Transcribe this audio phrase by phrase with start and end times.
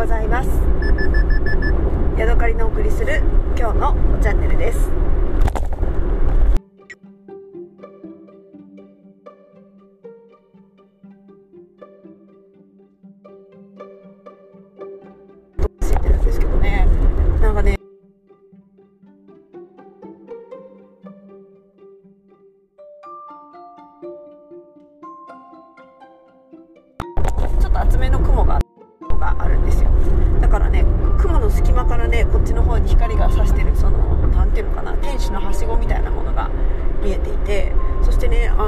[0.00, 0.48] ございます。
[2.16, 3.20] ヤドカリのお送りする
[3.54, 4.99] 今日のチャンネルです。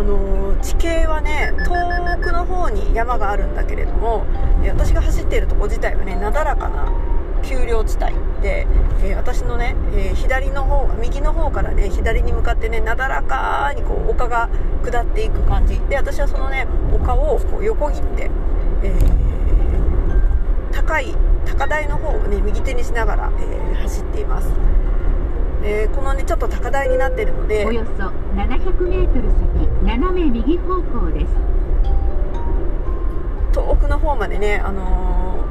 [0.03, 4.27] あの地形はね遠くの方に山があるんだけれども
[4.67, 6.93] 私が走っているとこ自体はねなだらかな
[7.45, 8.67] 丘陵地帯で、
[9.05, 14.49] えー私のね、えー左の方右の方からね左に向かってねなだらかにこう丘が
[14.85, 15.79] 下っていく感じ。
[15.89, 18.31] で私はそのね丘をこう横切って、
[18.83, 19.23] えー
[20.73, 21.15] 高い
[21.47, 24.49] 高台の方をね右手にしながら、え走っています。
[25.63, 31.27] でこのねちょっと高台になっているのでおよそ700メートル先斜め右方向です。
[33.53, 35.45] 遠くの方までね、あの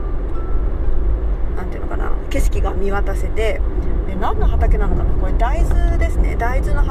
[1.54, 3.62] ーなんていうのかな景色が見渡せて
[4.08, 6.36] で何の畑なのかなこれ大豆ですね。
[6.36, 6.91] 大豆の畑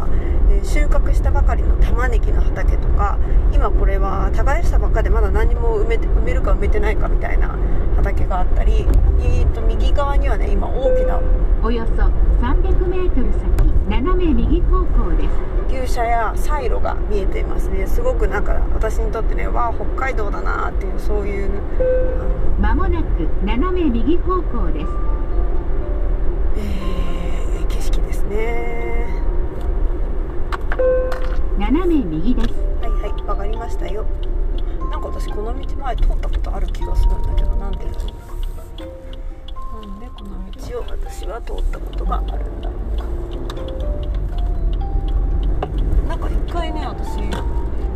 [0.00, 0.08] か、
[0.50, 3.18] えー収穫したばかりの玉ねぎの畑とか
[3.52, 7.58] 今これは耕したばっかでまだ何も埋めて埋めるか埋めてないかみたいな
[7.96, 8.86] 畑があったり、
[9.20, 11.20] えー、と右側にはね今大きな
[11.62, 13.44] およそ300メートル先
[13.90, 15.84] 斜め右方向です。
[15.84, 17.86] 牛舎やサイロが見えていますね。
[17.86, 21.50] すごくなんか私にとってねわあ北海道だなっていうそういう
[22.60, 24.86] まもなく斜め右方向です。
[26.56, 29.03] えー景色ですね
[31.58, 32.48] 斜め右です。
[32.82, 34.04] はいはいわかりましたよ。
[34.90, 39.86] なんか私この道前通ったことある気がするんだけどなんでだろう。
[39.86, 43.04] なんでこの道を私は通ったことがあるんだろうか。
[46.08, 47.18] なんか一回ね私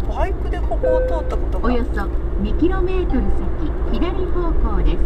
[0.07, 4.99] バイクでここを通ったことがおよそ2キロメートル先左方向です。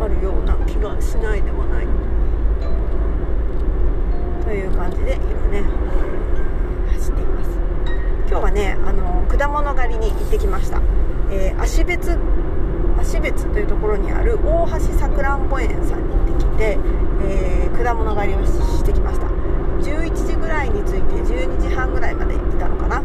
[0.00, 1.86] あるような気がしないでもない。
[4.44, 5.64] という感じで今ね
[7.04, 7.50] 走っています。
[8.28, 10.80] 今日はねあの果物狩りに行ってきました、
[11.30, 12.18] えー芦別
[12.96, 16.78] 芦別というところにある大橋さくらんぼ園さんに行ってきて、
[17.26, 19.26] えー果物狩りをししてきました。
[19.26, 23.02] 11時ぐらいに着いて12時半ぐらいまで行ってたのかな。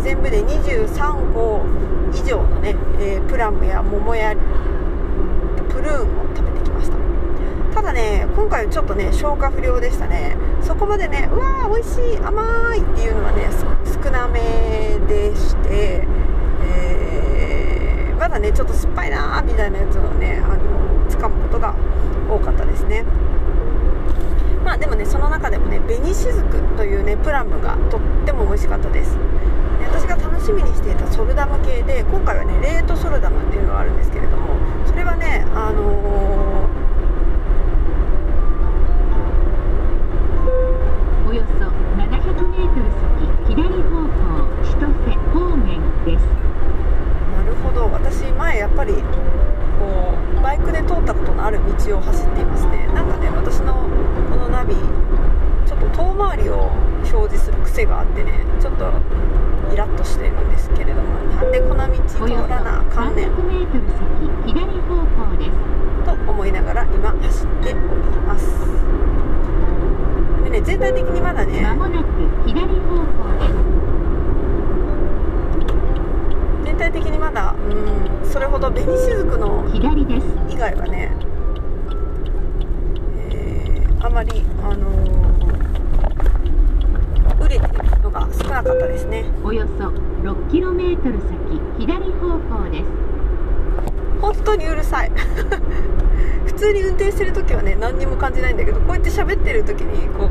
[0.00, 1.62] 全部で23個
[2.12, 4.36] 以上のね、えープラムや桃や
[5.68, 6.96] プルーンを食べてきました
[7.74, 10.36] ただね今回ちょっとね消化不良でしたね。
[10.62, 13.48] そこまでねうわー美味しい甘いっていうのはね
[13.86, 16.06] 少なめでして、
[16.62, 20.58] えーまだねちょっと酸っぱいなーみたいなやつをねあの
[21.08, 21.74] 掴むことが
[22.28, 23.04] 多かったですね。
[24.64, 29.16] まあでもねその中でもね紅しずくというねプラムがとっても美味しかったです。
[29.88, 36.65] 私が楽しみにしていたソルダム系で今回はね冷凍ソルダムっていうのがあるんですけれどもそれはねあのー
[41.26, 43.58] およそ700メートル先左
[43.90, 46.22] 方向千歳方面です。
[47.34, 47.90] なるほど。
[47.90, 53.74] 私前やっぱりこうバイクで通ったことのある道を走っていますねなんかね私の
[54.30, 54.76] このナビ
[55.66, 56.70] ちょっと遠回りを
[57.12, 58.92] 表示する癖があってねちょっと
[59.72, 63.34] イラッとしているんですけれどもなんでこの道通らなあかんねん。
[63.34, 65.50] 300メートル先左方向です。
[66.06, 67.76] と思いながら今走っており
[68.26, 68.46] ます
[70.46, 71.60] でね全体的にまだね。
[71.60, 72.06] まもなく
[72.46, 73.06] 左方向
[73.38, 73.54] です
[76.64, 81.10] 全体的にまだうんそれほど紅しずくの左です以外はね、
[83.18, 85.26] えーあまり、あのー
[87.40, 89.24] 売れてるのが少なかったですね。
[89.44, 91.28] およそ6キロメートル先
[91.78, 93.05] 左方向です。
[94.26, 95.12] 本当にうるさい。
[96.46, 100.30] 普通に運転してる時はね何にも感じないんだけどこうやって喋ってる時にこう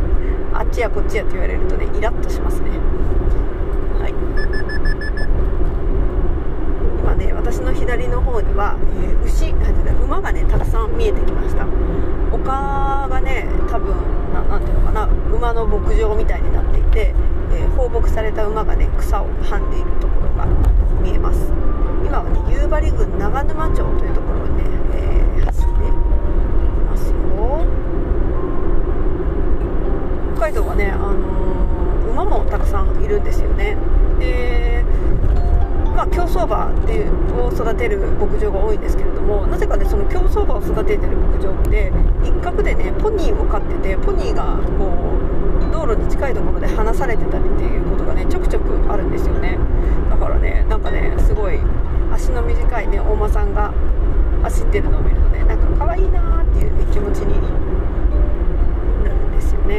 [0.53, 2.71] あっちやこっちやって言われるとねイラッとしますね。
[3.99, 4.13] はい。
[6.99, 11.65] 今ね私の左の方には、えー牛なんてう馬がねたくさん見えてきました。
[12.31, 13.95] 丘がね多分
[14.33, 17.13] ななんていうのかな馬の牧場みたいになっていて、
[17.53, 20.45] えー放牧された馬がね草をはんでいるところが
[21.01, 21.64] 見えます。
[22.05, 24.63] 今はね夕張郡長沼町というところをね、
[24.93, 25.91] えー走ってい
[26.89, 27.65] ますよ。
[30.35, 33.75] 北海道はね、あのー馬もたくさんいるんですよね。
[34.19, 34.85] で
[35.95, 41.91] まあ、競走馬ってを育てる牧場が多いんですけれどもなぜかねその競走馬を育ててる牧場って
[42.23, 44.91] 一角でねポニーを飼っててポニーがこ
[45.69, 49.57] う道路に近いところで離されてたりっていうことがねちょくちょくあるんですよね。
[50.09, 51.59] だからねなんかねすごい
[52.11, 53.73] 足の短いねお馬さんが
[54.43, 57.41] 走ってるのを見るとねなんか可愛いなーっていう、ね、気持ちに
[59.03, 59.75] なるんですよね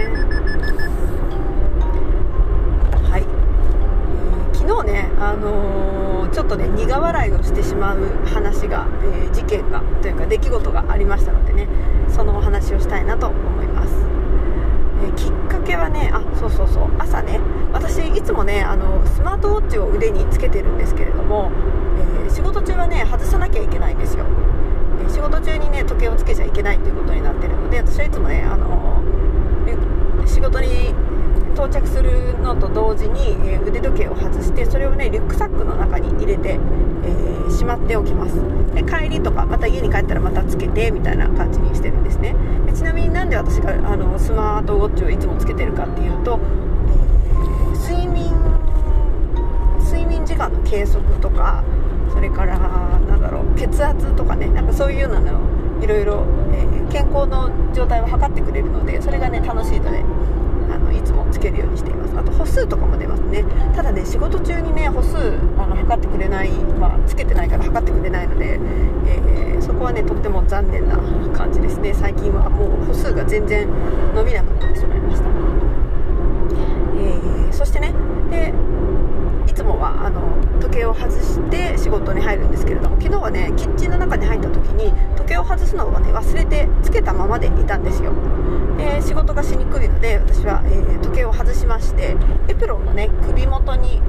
[3.11, 11.69] はい、えー昨日ね、あのーちょっとね苦笑いをしてしまう話が、えー事件がというか出来事がありましたのでね
[12.09, 13.93] そのお話をしたいなと思います、
[15.05, 17.39] えーきっかけはねあそうそうそう朝ね
[17.73, 21.53] 私いつもねあのスマートウォッチを腕につけてるんですけれども、
[22.27, 24.25] え仕事中はね外さなきゃいけないんですよ。
[25.07, 29.01] え仕事中にね時計をつけちゃいけないということになってるので私はいつもねあの
[30.27, 30.93] 仕事に
[31.57, 38.35] 到着するのと同時に、えー腕時計を外してそれをねリュックサックの中に入れて、えーしまっておきます。
[38.75, 42.35] で帰りとかまた家に帰ったらまたつけてみたいな感じにしてるんですね。
[42.67, 46.39] でちなみになんで私があのスマートウォッチをいつもつけてるかっていうと、
[46.91, 48.33] えー睡眠
[49.79, 51.63] 睡眠時間の計測とか
[52.13, 60.05] それからなんだろう血圧とかねなんかそういうのをいろいろ、えー健康の状態を測ってくれるのでそれがね楽しいので。
[61.07, 62.19] つもつけるようにしています。
[62.19, 63.45] あと歩数とかも出ますね。
[63.75, 65.17] ただね仕事中にね歩数
[65.59, 68.59] あの測ってくれない、まあ、つけてないから測ってくれないので、
[69.07, 70.97] えーそこはねとっても残念な
[71.33, 71.93] 感じですね。
[71.95, 73.67] 最近はもう歩数が全然
[74.15, 75.29] 伸びなくなってしまいました。
[76.99, 77.95] えーそしてね
[78.31, 78.53] で
[79.57, 80.21] つもはあの
[80.61, 88.13] 時計を外して仕事に入るんですけれども昨日はねキッチンの中に入った時に時計を外すのをね忘れてつけたままでいたんですよ。
[88.77, 92.15] で仕事がしにくいので私は、えー時計を外しまして
[92.49, 94.03] エプロンのね首元に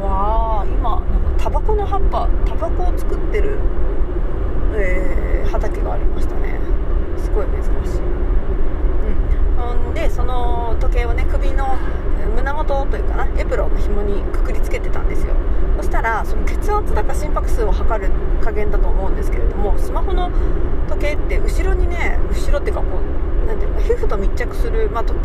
[0.00, 3.58] わあ今なんかタバコの葉っぱタバコを作ってる、
[4.74, 6.58] えー畑がありましたね。
[7.18, 7.62] すごい珍
[7.92, 8.00] しい。
[8.00, 8.04] う
[9.60, 11.76] ん、ほんでその時計をね首の
[12.34, 15.34] 胸元というかなエプロンの紐にくくりつけてたんですよ
[15.76, 18.10] そしたらその血圧だか心拍数を測る
[18.40, 20.30] 加減だと思うんですけれどもスマホの
[20.88, 22.86] 時計って後ろにね後ろっていうかこ
[23.44, 25.24] うなんていうの皮膚と密着する、まあ、となん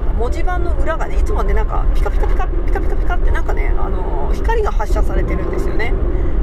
[0.00, 5.92] か文字盤の裏がねいつもねなんかピカピカピカピカピカピカってなんかね、あのー光が発射されてるんですよね。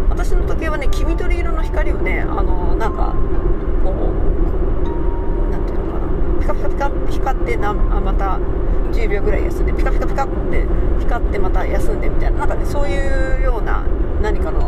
[0.09, 3.13] 私の時計はね黄緑色の光をね、あのーなんか
[3.83, 3.95] こう
[5.51, 6.07] なんていうのかな。
[6.41, 8.39] ピカピカピカって光ってなあまた
[8.91, 10.65] 10秒ぐらい休んでピカピカピカって
[10.99, 13.83] 光ってまた休んでみたいななんかねそういうような
[14.21, 14.59] 何かの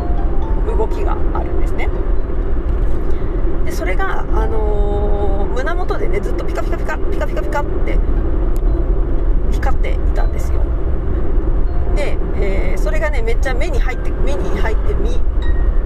[0.65, 1.89] 動きがあるんですね。
[3.65, 7.97] でそれが、あのー胸元でねずっとピカピカピカピカピカピカって
[9.51, 10.61] 光っていたんですよ。
[11.95, 15.11] で、えーそれがねめっちゃ目に入って目に入って見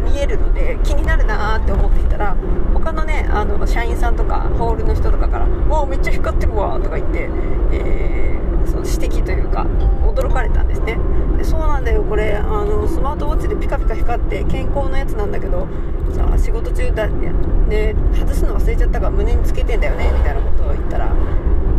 [0.09, 2.35] 見えるので気になるなーって思っていたら
[2.73, 7.29] 他のねあの社員さんとかホールの人とかから「おおめっちゃ光ってるわ」とか言って、
[7.71, 8.37] えー
[8.67, 9.65] その指摘というか
[10.03, 10.97] 驚かれたんですね
[11.37, 15.69] でそうなんだよこれあのスマートウォッチでピカピカ光って健康のやつなんだけど
[16.11, 21.13] さあ仕事中だね外すの忘れちゃったから胸につけてんだよねみたいなことを言ったら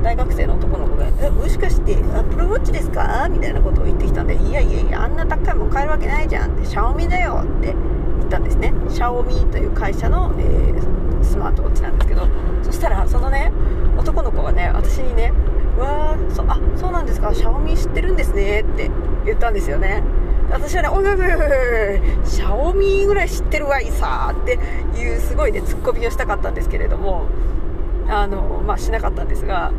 [0.03, 7.75] 大学生の男の子が「えもしかしてアップルウォッチですか?」みたいなことを言ってきたんで「いやいやいやあんな高いもん買えるわけないじゃん」って「シャオミだよ」って
[8.29, 8.73] ったんですね。
[8.89, 12.29] シャオミという会社の、えースマートウォッチなんですけど
[12.63, 13.53] そしたらそのね
[13.99, 15.33] 男の子がね私にね
[15.77, 18.89] 「うわーそあそうなんですかシャオミ知ってるんですね」って
[19.27, 20.03] 言ったんですよね。
[20.51, 24.59] 私はね、おいおいおいおい、シャオミぐらい知ってるわいさーって
[24.99, 27.27] いうすごいね、ツッコミをしたかったんですけれども、
[28.09, 29.73] あの、まあ、しなかったんですが、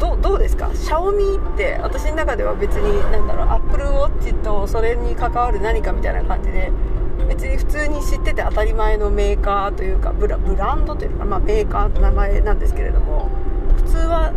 [0.00, 0.70] どうどうですか？
[0.74, 6.72] シャオミって私の中では別に何だろうアップルウォッチとそれに関わる何かみたいな感じで
[7.28, 13.28] 別に普通に知ってて当たり前のメーカーというかブラブランドというか、まあ、メーカーの名前なんですけれども
[13.76, 14.32] 普通は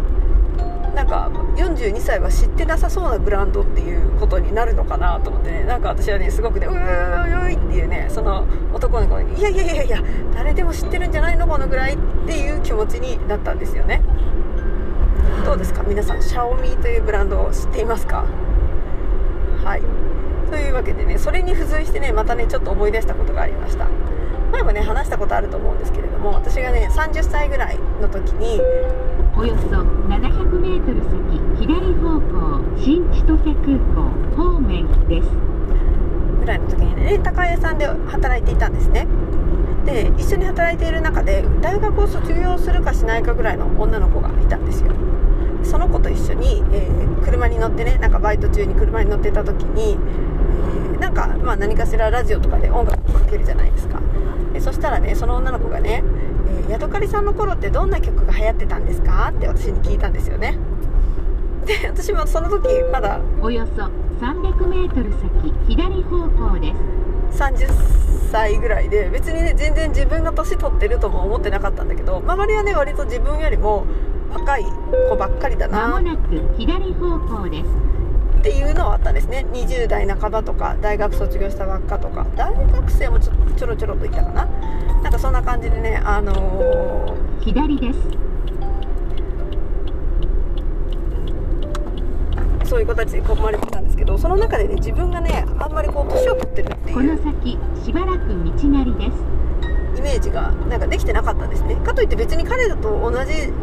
[0.95, 10.01] なんか42歳は知ってなさそうなブランドっていうことになるのかなと思ってねなんか私はねすごくねうーいっていうねその男の子にいやいやいやいや
[10.33, 14.01] 誰でも知ってるんじゃないのこのぐらいっていう気持ちになったんですよね。
[15.43, 15.83] どうですか？
[15.83, 18.25] 皆さんシャオミというブランドを知っていますか？
[19.63, 19.81] はい。
[20.55, 23.89] というわけでねそれに付随してねまたねちょっと思い出したことがありました。
[24.53, 28.61] 前もね話したことあると思うんですけれども私がね30歳ぐらいの時に
[29.35, 35.27] およそ700メートル先左方向新千歳空港方面です。
[36.39, 39.07] ぐらいの時にねレンタカー屋さんで働いていたんですね。
[39.85, 44.93] で一緒に働いている中で大学を卒業するかしないかぐらいの女の子がいたんですよ
[45.65, 53.99] その子と一緒に、えー車に乗ってねなんかバイト中に車に乗ってた時に、ーなんか、まあ、何かしらラジオとかで音楽をかけるじゃないですか。
[54.53, 56.03] でそしたらねその女の子がね
[56.47, 60.57] 「えーヤドカリさんの頃ってどんな曲が流行ってたんですか?」って私に聞いたんですよね。
[61.65, 63.83] で私もその時まだおよそ
[64.23, 66.73] 300メートル先左方向で
[67.33, 67.43] す。
[67.43, 67.67] 30
[68.31, 73.85] 歳ぐらいで別にね全然自分が年取ってるとも思ってなかったんだけど周りはね割と自分よりも
[74.35, 74.65] 若い
[75.09, 75.87] 子ばっかりだな。
[75.87, 77.69] まもなく左方向です。
[78.39, 79.45] っていうのはあったんですね。
[79.51, 82.25] 20代半ばとか大学卒業したばっかとか。
[82.35, 84.45] 大学生もちょちょろちょろといたかな。
[85.01, 87.99] なんかそんな感じでねあのー左です
[92.67, 99.35] そういう子たちに囲まれてたんですけどその中でね自分がねあんまりこう年を取ってるってこのいう先しばらく道なりです。
[99.97, 101.75] イメージがなんかできてなかったんですね。
[101.75, 103.53] かといって別に彼らと同じ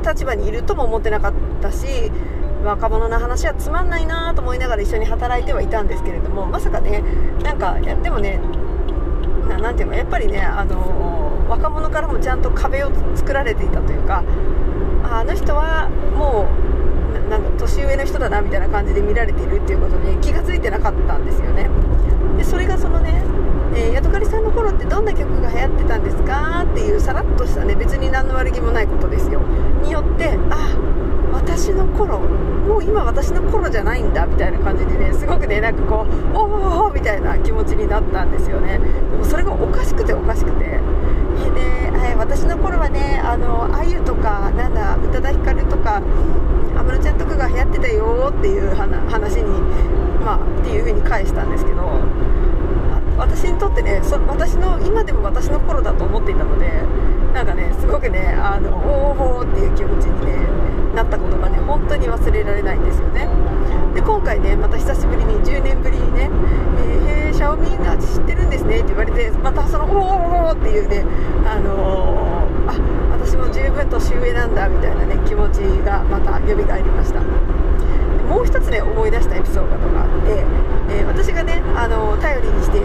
[0.00, 2.10] 立場にいるとも思ってなかったし
[2.64, 7.02] 若者の話はつまんないなと思いながら一緒に働いてはいたんですけれどもまさかね
[7.42, 8.38] なんかいやでもね
[9.48, 14.22] ななんていうのやっぱりね、あの若者からもちゃんと壁を作られていたというか
[15.02, 21.68] ああの人はもうななんか年上の人だなみたいな感じで見られているっていうことに気が付いてなかったんですよね。
[22.36, 23.22] でそれがそのね、
[23.74, 29.40] えー、ヤドカリさんの頃ってどんな曲が流行ってたんですかっていうさらっとしたね別に何の悪気もないことですよ。
[29.82, 30.76] によってあ
[31.32, 38.78] 私の頃もう今私の頃じゃないんだみたいな感じでねすごくねなんかこうおーおみたいな気持ちになったんですよね。
[38.78, 40.64] でもそれがおかしくておかしくて。
[40.64, 46.02] で、えー私の頃はねあのあゆとかなんだ宇多田ヒカルとか
[46.76, 49.60] 安室ちゃんとかが流行ってたよっていう話に
[50.22, 51.80] まあっていう風に返したんですけど。
[53.20, 56.82] 私にとってねそ私の今でも私の頃だと思っていたので
[57.34, 60.48] なんかねすごくねあのおーおっていう気持ちに、ね、
[60.94, 63.28] なったことがね本当に忘れられないんですよね。
[63.94, 66.30] で今回ねまた久しぶりに10年ぶりにね
[66.80, 71.04] 「えー、へーシャオミの味知ってるんですね」って言われてまたその「おーおーおっていうね
[71.44, 72.74] あのーあ
[73.12, 77.20] 私も十分年上なんだみたいなね気持ちがまた蘇りました。
[78.30, 80.44] もう一つね思い出したエピソードがあって、
[80.88, 82.79] えー私がねあの頼りにして、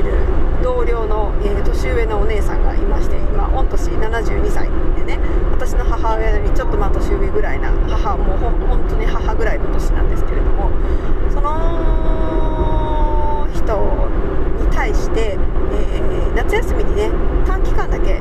[1.46, 5.20] えー年上のお姉さんがいまして今御年72歳でね
[5.52, 10.72] 私の母親よりちょっとまあ年上ぐらいな母もうほ本当に母ぐらいの年なんですけれども
[11.32, 13.78] その人
[14.64, 15.38] に対して、
[15.72, 17.10] えー夏休みにね
[17.46, 18.20] 短期間だけ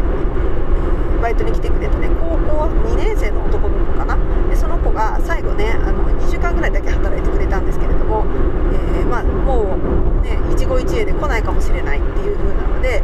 [1.24, 4.18] バイトに来てくれたね高校2年生の男の子かな。
[4.50, 8.26] でその子が最後ねあの2週間ぐらいだけ働いてくれたんですけれども、
[8.74, 13.02] えーまあ、もうね一期一会で来ないかもしれないっていう風なので、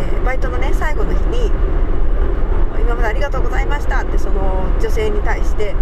[0.00, 1.52] えーバイトのね最後の日に
[2.80, 5.74] 今までありがとうございましたってその女性に対して、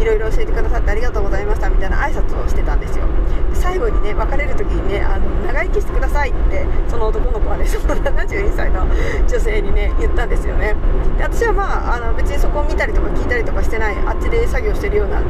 [0.00, 3.06] いろいろ教えてくださってありがとうございましたみたいな挨拶をしてたんですよ。
[3.50, 8.86] で最後にね別れる時にねあの長生きしてくださいってその男の子はね その72歳の
[9.26, 10.74] 女性にね言ったんですよね。
[11.16, 15.20] で私はまああの別にそこを見たりとか聞いたりとかしてないあっちで作業してるような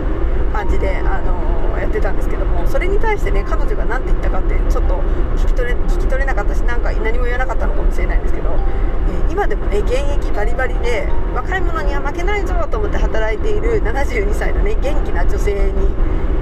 [0.53, 4.95] 感じであのやってたんですけどもそれに対してね彼女が何て言ったかってちょっと
[5.37, 15.89] 聞き取れ聞き取れなかったしなんか何も言わなかったのかもしれないんですけど、え今でもね現役バリバリで若い者には負けないぞと思って働いている72歳のね元気な女性に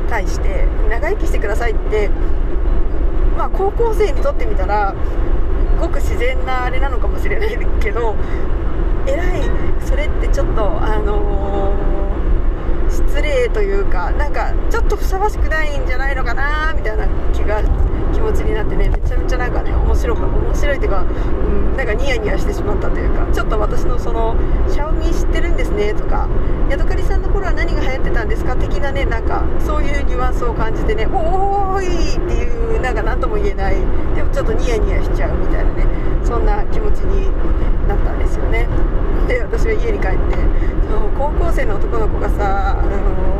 [0.09, 2.09] 対して長生きしてくださいって
[3.37, 4.95] まあ高校生にとってみたら
[5.81, 8.17] ごく自然なあれなのかもしれないけど
[9.07, 9.43] 偉い
[9.85, 12.06] それってちょっとあのー
[12.89, 17.63] 失礼というかなんかちょっとふさわしくないんじゃないのかなみたいな気が
[18.13, 24.37] 気持ちになってねめちゃめちゃなんかね面白か面白いっていうか、うん、なんかニヤニヤしてしまったというかちょっと私のその
[24.69, 26.29] 「シャオミ知ってるんですね」とか
[26.71, 33.77] 「ヤドカリさんの頃は何が流行ってたんですか?」的なねなんかそういうニュアンスを感じてね「おーい!」っていうなんか何とも言えない
[34.15, 37.31] でもちょっとニヤニヤしちゃうみたいなねそんな気持ちに
[37.87, 38.67] なったんですよね。
[39.29, 40.37] で私は家に帰って
[40.91, 43.37] その高校生の男の子がさあの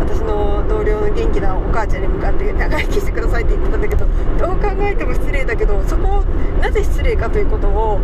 [0.00, 4.06] 私の同僚の元気なお母ちゃんに向かって長生きしてくださいって言ってたんだけど
[4.38, 6.24] どう考えても失礼だけどそこを
[6.60, 8.00] なぜ失礼かということを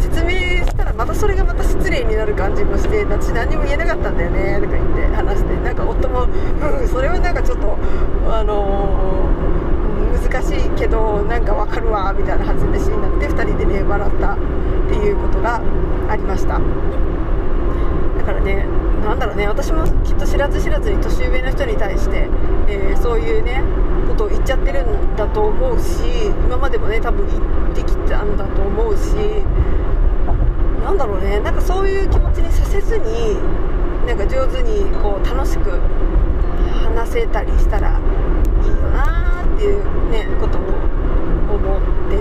[0.00, 0.30] 説明
[0.64, 7.76] したらまたそれがまた失礼になる感じもして私何にも言えなかったんだよねとか言って話してなんか夫もうんそれはなんかちょっと
[8.30, 8.87] あの
[10.78, 14.36] けどなんかわかるわみたいな話になって2人でね笑ったっ
[14.88, 15.60] ていうことが
[16.08, 16.60] ありました。
[18.18, 18.66] だからね
[19.04, 22.28] なんだろうね私もきっと知らず知らずに年上の人に対して、
[22.68, 23.62] えーそういうね
[24.08, 29.14] ことを言っちゃってるんだと思うし今までもね多分言ってきたんだと思うし
[30.84, 33.36] なんだろうねなんかそういう気持ちにさせずに
[34.06, 35.78] なんか上手にこう楽しく
[36.82, 40.62] 話せたりしたらいいよなーっていうねことを
[42.08, 42.16] て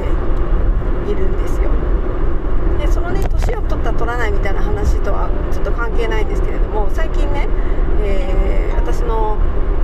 [1.12, 1.70] いるんですよ。
[2.80, 7.48] でそのね年を取った取らないみたいな話とはちょっと関係ないんですけれども最近ね、
[8.04, 9.38] えー、私の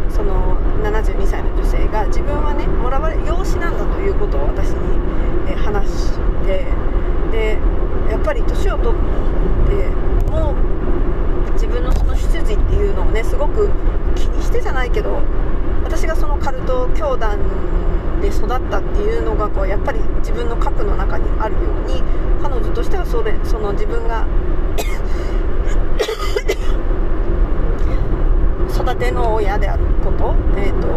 [0.10, 4.78] その72歳の女性が自分はねもらわれ養子なんだということを私に、
[5.50, 6.68] え話して
[7.32, 7.58] で
[8.10, 9.02] やっぱり年を取っ
[9.68, 9.90] て
[10.30, 13.70] もう自分のその出自っていうのをねすごく
[14.16, 15.22] 気にしてじゃないけど
[16.14, 17.40] がそのカルト教団
[18.22, 22.02] で育ったっていうのがこうやっぱり自分の核の中にあるように
[22.42, 24.26] 彼女としてはそれその自分が
[28.70, 30.88] 育ての親であること,、えーと、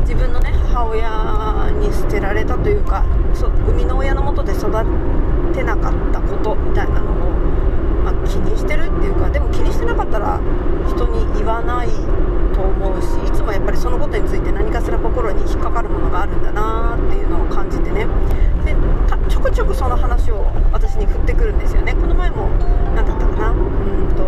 [0.00, 4.70] 自分のね母親に捨てられたというかそ生みの親のもとで育
[5.52, 7.30] てなかったことみたいなのを、
[8.04, 10.40] まあ、気にしてるっていうかでも気にしてなかったら
[10.88, 11.88] 人に言わない
[12.56, 18.06] と思うしいつもやっぱりそのことについて何かしら心に引っかかるものがあるんだなっていうのを感じてね。
[18.64, 18.74] で
[19.28, 21.94] ちょくちょくその話を私に振ってくるんですよね。
[21.94, 22.48] この前も
[22.94, 23.50] 何だったかな？
[23.50, 23.58] うん
[24.16, 24.24] と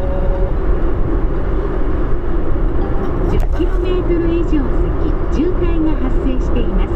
[3.32, 6.90] 10km 以上先渋滞が発生しています。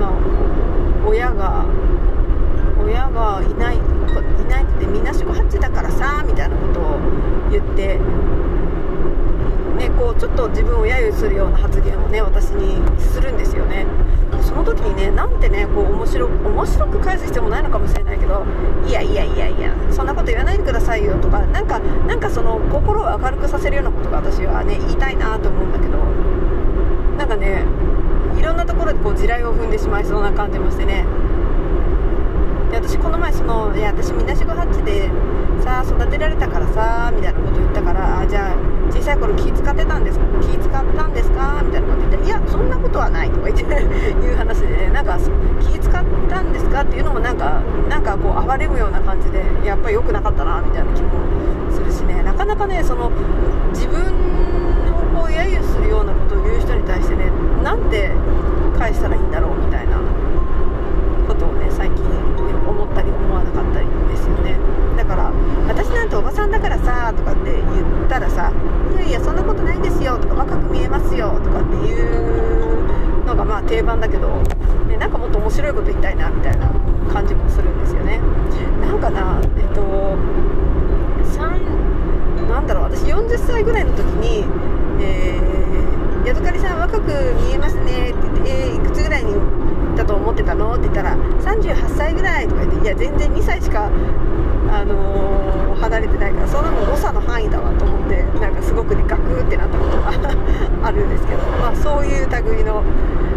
[0.00, 0.12] まあ
[1.06, 1.66] 親が
[2.82, 3.80] 親がいないい
[4.48, 6.98] ないってみんな四五八だからさみたいなことを
[7.50, 7.98] 言って
[9.74, 13.86] ねこうちょっと自分を揶揄するような発言をね私にするんですよね。
[14.42, 18.44] その時にねなんてねこう面白面白く返す必要もないのかもしれないけど
[18.86, 25.98] いやいやいやいやそんなこと言わないでくださいよとかなんかなんかその心を明るくさせるようなことが私はね言いたいなと思うんだけど
[27.16, 27.64] なんかね
[28.38, 31.06] いろんなところでこう地雷を踏んでしまいそうな感じもしてね。
[32.70, 35.08] で私この前そのいや私みなしごハッチで
[35.64, 38.56] さあ育てられたからさみたいなこと言ったからあじゃあ
[38.92, 40.24] 小さい頃気使ってたんですか？
[40.42, 41.62] 気使ったんですか？
[41.64, 45.18] みたいなこと言っていやそんなことはないとか言って いう話でねなんか
[45.60, 46.82] 気使ったんですか？
[46.82, 51.08] っていうのもなんかなんかこう哀れむような感じでやっぱり良くなかったなみたいな気も
[51.72, 52.22] するしね。
[52.22, 53.10] なかなかねその
[53.72, 54.04] 自分を
[55.22, 57.30] こう揶揄するようなことを言う人に対してね
[57.62, 58.10] なんて
[58.78, 59.96] 返したらいいんだろうみたいな
[61.26, 62.04] ことをね最近
[62.66, 64.56] 思ったり思わなかったりですよね
[64.96, 65.30] だから
[65.68, 68.50] 私なんておばさんだからさとかって言ったらさ
[68.96, 74.28] いやいやそんなことないですよとか若く見えますよとかっていうのがまあ定番だけど、
[74.88, 76.68] ね、なんかもっと面白いこと言いたいなみたいな
[77.10, 78.20] 感じもするんですよね。
[78.80, 79.80] なんかなえっと
[81.40, 84.44] 3なんだろう私40歳ぐらいの時に
[85.00, 87.10] えー、ヤドカリさん若く
[87.42, 89.34] 見えますねって言って、えー、いくつぐらいに
[89.96, 93.86] だと思ってたのって言ったら38歳ぐらいとか言っていや全然2歳しか、
[94.70, 100.12] あのー、離れてないからそんなもん誤差の範囲だわと思ってなんかすごくねガクってなったことが
[100.86, 102.82] あるんですけど、まあ、そういう類の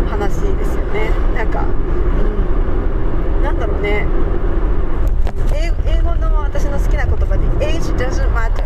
[0.07, 1.11] 話ですよね。
[1.35, 1.65] なんか、
[3.37, 4.07] うん、なんだろうね
[5.53, 8.63] 英語の私の好きな言葉で Age doesn't matter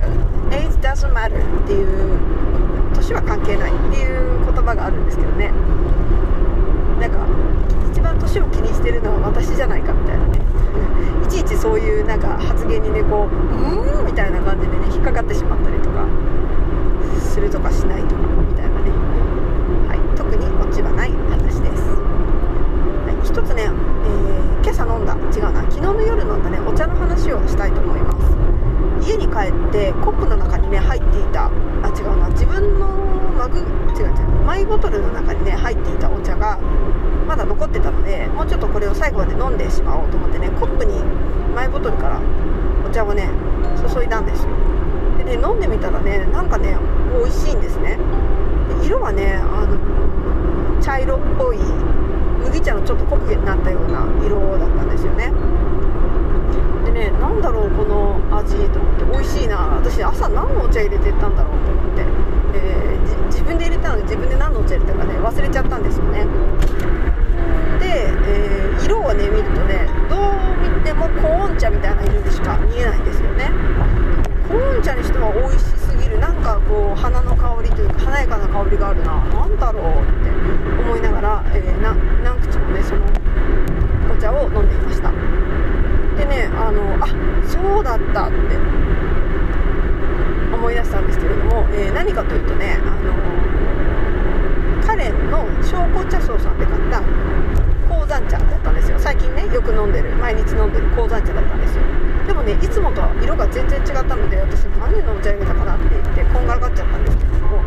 [0.51, 0.69] Age
[1.01, 2.19] doesn't matter っていう
[2.93, 5.49] 年は関係ないっていう言葉があるんですけどね。
[7.01, 7.25] なんか
[7.91, 10.41] 一番年を気にしてるのは私じゃないかみたいなね。
[11.25, 16.05] いちいちそういうなんか発言にねこううーんみたいな感じでね引っかかってしまったりとか
[17.19, 18.91] するとかしないとかみたいなね、
[19.89, 25.15] はい、特にオチはない話です、はい、一つね、えー、今朝飲んだ。
[25.33, 25.61] 違うな。
[25.61, 28.40] 昨日の夜飲んだねお茶の話をしたいと思います。
[29.01, 31.45] 家に帰ってコップの中にね入っていた。
[31.47, 31.49] あ
[31.89, 32.29] 違うな。
[32.29, 32.87] 自分の
[33.37, 34.13] マグ違う違う。
[34.45, 36.59] マイボトルの中にね入っていたお茶が
[37.27, 40.99] まだ残ってたのでもうちょっとこれを最後まで飲んでしまおうと思ってねコップに
[41.55, 42.19] マイボトルから
[42.85, 43.29] お茶をね
[43.93, 44.49] 注いだんですよ。
[45.17, 46.77] でね飲んでみたらねなんかね
[47.17, 47.97] 美味しいんですね。
[48.79, 51.57] で色はねあの茶色っぽい
[52.43, 55.31] 麦茶のちょっと濃くなったような色だったんですよね。
[56.91, 59.57] ねなんだろうこの味と思って美味しいな。
[59.81, 62.05] 私朝何のお茶入れてったんだろうと思って、
[62.53, 66.25] えー、自分で入れたので自分で何のお茶入れたかね忘れちゃったんですよね。
[67.79, 70.19] で、えー、色をね見るとねどう
[70.61, 73.51] 見てもコーン茶みたいな色でしか見えないんですよね。
[74.47, 76.19] コーン茶にしては美味しすぎる。
[76.19, 79.23] なんかこう花の香りというか華やかな香りがあるな。
[79.31, 80.29] 何だろうって
[80.81, 83.05] 思いながら、えー、な何口もねその
[84.11, 85.11] お茶を飲んでいました
[86.17, 87.07] でねあのあ
[87.47, 88.35] そうだったって
[90.53, 93.13] 思い出したんですけれども、えー、何かというとねあの
[94.85, 97.01] カレンの小紅茶荘さんで買った
[97.87, 101.83] 鉱山茶だったんですよ最近ねよく飲んでる毎日飲んでる鉱山茶だったんですよ
[102.27, 107.63] でもねいつもとは色が全然違ったので私何のお茶入れたかなって言ってこんがらがっちゃったんですけれども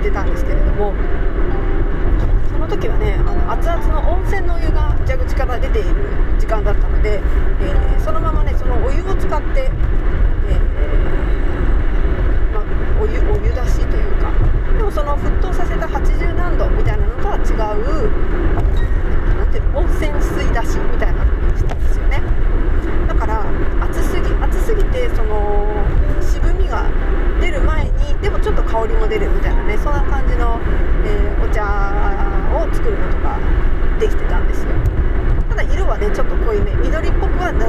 [0.00, 0.94] してたんですけれども
[2.50, 5.90] その時はねあの熱々の温泉のお湯が蛇口から出ている
[6.38, 7.20] 時間だったので、
[7.60, 9.70] えー、そのままねそのお湯を使って、
[10.48, 10.58] えー、
[12.52, 12.64] まあ、
[13.00, 14.32] お湯お湯出しというか
[14.76, 18.10] でもその沸騰させた80何度みたいなのとは違う
[19.36, 22.22] なんて温泉水出しみたいなのにしたんですよね。
[23.06, 23.44] だから
[23.84, 25.84] 熱すぎ熱すぎてその
[26.70, 26.86] が
[27.40, 30.58] 出る前にでもちょっと香りも出るみたいなねそんな感じの、
[31.04, 31.66] えー、お茶
[32.54, 33.38] を作ることが
[33.98, 34.70] できてたんですよ。
[35.50, 37.66] ただ色はねちょっと濃いめ緑っぽくは出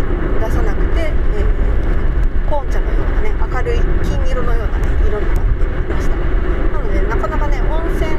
[0.54, 8.14] さなくて、えー、コーン茶のようなね明るい金色のような、ね、色になっていましたなのでなかなかね温泉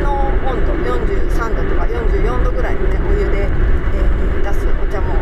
[0.00, 5.12] の温度43度とか44度ぐらいのねお湯で、えー、出すお茶も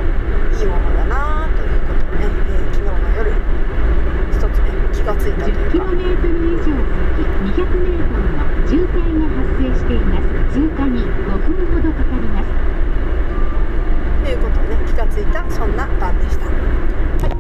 [0.55, 3.35] いいものだなということをね、えー、昨日の夜
[4.31, 6.79] 一つね気がついたというか 10km 以上
[7.11, 7.27] 先
[7.59, 12.75] 200m の渋滞が発生しています通過に5分ほどかかります
[14.25, 17.37] ということをね気がついたそんな晩でした、はい、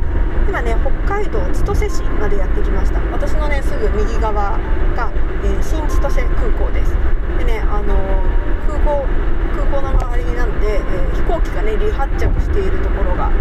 [0.48, 4.60] 今ね北海道千歳市までやってきました私のねすぐ右側
[4.94, 5.10] が、
[5.42, 6.92] えー、新千歳空港です
[7.38, 9.08] でねあのー、空港
[9.56, 13.32] 空港の周りなので、えー、飛行機がね離発着しているところが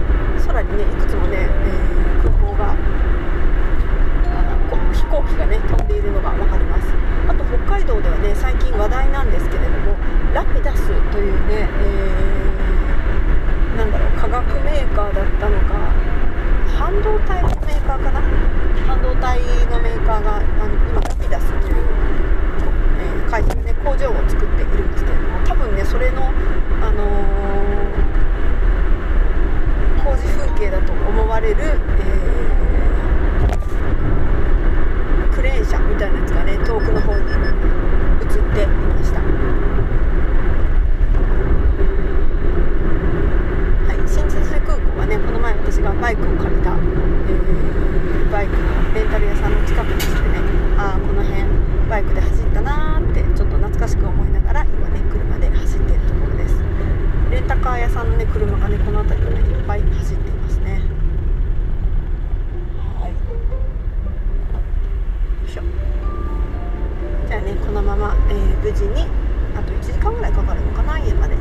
[0.47, 1.49] 空にねいくつもね、え
[2.21, 2.75] 空港が
[4.93, 6.87] 飛行機がね飛んでいるのが分かります
[7.27, 9.97] あと北海道ではね最近話題なんですけれども
[10.33, 15.93] ラピダスというね、えー、なんだろう化学メーカーだったのか
[16.77, 18.21] 半導体のメーカーかな？
[18.87, 20.45] 半導体のメーカーがあの
[20.89, 21.75] 今ラピダスという、
[22.99, 26.33] えー、会社でね工場を作っているんですけれども多分ねそれの
[26.81, 32.43] あのー、工事風景だと思われる、えー
[35.33, 37.33] クレーン車みたいなやつがね遠くの方に映っ
[38.53, 39.19] ていました
[43.89, 50.37] はい新千歳空港はねこの前私がバイクを借りた、えー、バイクのレンタル屋さんの近くにしてね。
[50.77, 51.41] ああこの辺
[51.89, 56.61] バイクで走ったなーってちょっと懐かしく思いながら今ね車で走っているところです。
[57.31, 60.59] レンタカー屋さんのね車がねこの辺りをねいっぱい走っています。
[60.59, 60.81] ね
[62.77, 63.09] はい。
[63.09, 63.17] よ
[65.43, 65.63] いしょ。
[67.27, 69.09] じゃあねこのまま、えー、無事に
[69.57, 70.99] あと1時間ぐらいかかるのかな？
[70.99, 71.33] 家まで。